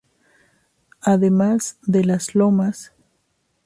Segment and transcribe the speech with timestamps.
[1.01, 2.91] Además de Las Lomas.